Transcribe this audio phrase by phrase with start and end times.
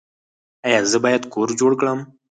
[0.67, 1.99] ایا زه باید کور جوړ کړم؟